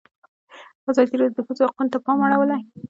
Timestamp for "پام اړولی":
2.05-2.61